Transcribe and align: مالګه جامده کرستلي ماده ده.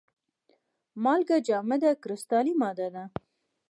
مالګه 1.03 1.37
جامده 1.47 1.91
کرستلي 2.03 2.53
ماده 2.61 2.87
ده. 2.95 3.03